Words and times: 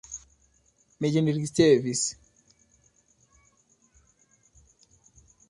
Mi 1.03 1.11
ĝin 1.15 1.29
ricevis. 1.35 2.01